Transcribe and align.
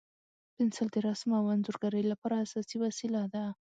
پنسل 0.55 0.87
د 0.93 0.97
رسم 1.07 1.29
او 1.39 1.45
انځورګرۍ 1.55 2.03
لپاره 2.11 2.35
اساسي 2.45 2.77
وسیله 2.85 3.21
ده. 3.33 3.45